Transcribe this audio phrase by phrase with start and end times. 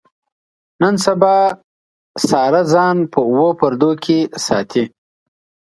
[0.81, 1.37] نن سبا
[2.27, 4.83] ساره ځان په اوو پردو کې ساتي.